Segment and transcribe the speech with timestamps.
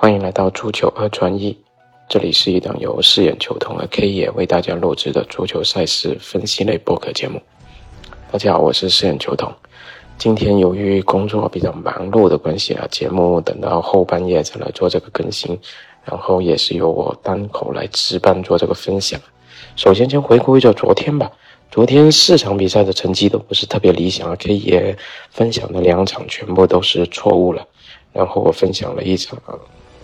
[0.00, 1.54] 欢迎来到足球二转一，
[2.08, 7.38] 这里是一档由四眼球童和 K 野为大家录制的足球赛事分析类播客节目。
[8.32, 9.52] 大家好，我是四眼球童。
[10.16, 15.58] 今天由于工作比较忙碌的关系啊，节目等到后半夜才来做这个更新，
[16.06, 19.20] 然后也是由我单口来值班做这个分享。
[19.76, 21.30] 首先，先回顾一下昨天吧。
[21.70, 24.96] 昨天四场比赛的成绩都不是特别理想啊，K 野
[25.30, 27.62] 分享的两场全部都是错误了。
[28.14, 29.38] 然后我分享了一场。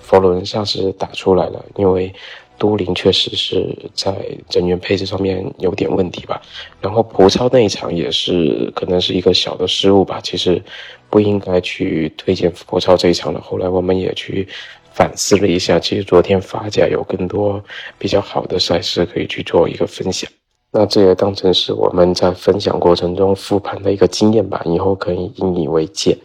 [0.06, 2.12] 佛罗伦萨是打出来了，因为
[2.56, 4.14] 都灵确实是在
[4.52, 6.40] 人员配置上面有点问题吧。
[6.80, 10.62] 然后葡超那一场也是可能是一个小的失误吧，其实
[11.10, 13.40] 不应该去推荐葡超这一场的。
[13.40, 14.46] 后来我们也去
[14.92, 17.62] 反思了一下，其实昨天法甲有更多
[17.98, 20.30] 比较好的赛事可以去做一个分享。
[20.70, 26.16] 那这也当成是我们在分享过程中复盘的一个经验吧，以后可以引以为戒。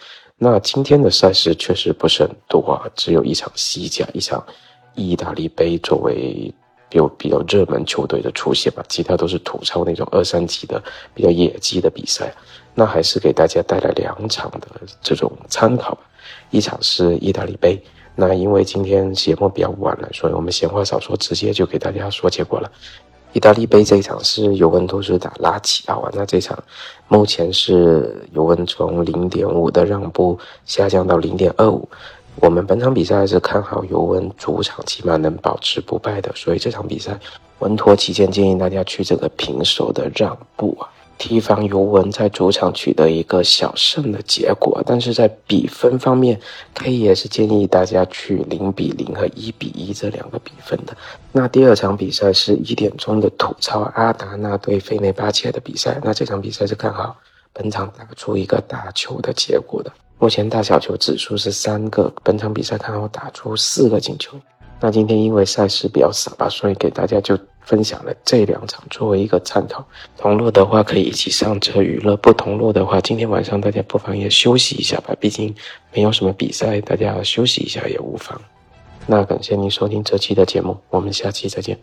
[0.44, 4.44] 那今天的赛事确实不是很多啊，只有一场西甲，一场
[4.95, 6.52] 意大利杯作为
[6.93, 10.82] 有比较热门球队的出现吧，其他都是吐槽那种二三级的
[11.13, 12.34] 比较野鸡的比赛。
[12.74, 14.68] 那还是给大家带来两场的
[14.99, 16.02] 这种参考吧，
[16.49, 17.80] 一场是意大利杯。
[18.15, 22.71] 那因为今天节目比较晚了，所以我们闲话少说，直接就给大家说结果了。
[23.34, 26.57] 意大利杯这一场是尤文图斯打拉齐奥啊，那这场
[27.07, 31.87] 目前是尤文从零点五的让步下降到零点二五。
[32.35, 37.18] 我们本场比赛是看好尤文主场起码能保持不败的，所以这场比赛
[37.59, 40.87] 稳妥起见，建议大家去这个平手的让步啊。
[41.22, 46.40] 提防尤文在主场取得一个小胜的结果，但是在比分方面
[46.74, 50.98] ，K 也是建议大家去零比零和一比一这两个比分的。
[51.32, 57.16] 那第二场比赛是一点钟的土超阿达纳对费内巴切的比赛，那这场比赛是看好
[57.54, 59.94] 本场打出一个大球的结果的。
[60.18, 64.36] 目前大小球指数是三个，本场比赛看好打出四个进球。
[64.80, 69.86] 那今天因为赛事比较少吧，所以给大家就分享了这两场作为一个参考。
[70.18, 75.56] 同路的话可以一起上车娱乐，不同路的话，今天晚上大家不妨也休息一下吧，毕竟
[75.94, 78.40] 没有什么比赛，大家休息一下也无妨。
[79.08, 81.78] 那感谢您收听这期的节目，我们下期再见。